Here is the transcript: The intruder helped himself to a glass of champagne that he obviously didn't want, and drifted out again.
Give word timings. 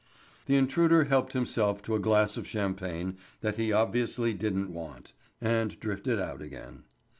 The 0.47 0.55
intruder 0.55 1.03
helped 1.03 1.33
himself 1.33 1.83
to 1.83 1.93
a 1.93 1.99
glass 1.99 2.35
of 2.35 2.47
champagne 2.47 3.17
that 3.41 3.57
he 3.57 3.71
obviously 3.71 4.33
didn't 4.33 4.73
want, 4.73 5.13
and 5.39 5.79
drifted 5.79 6.19
out 6.19 6.41
again. 6.41 6.85